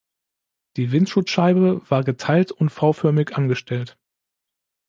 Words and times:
Die 0.77 0.91
Windschutzscheibe 0.91 1.83
war 1.87 2.03
geteilt 2.03 2.51
und 2.51 2.69
V-förmig 2.69 3.37
angestellt. 3.37 3.99